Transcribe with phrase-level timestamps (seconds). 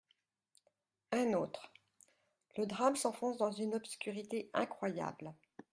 [1.11, 1.71] Un autre:
[2.57, 5.31] «Le drame s’enfonce dans une obscurité incroyable.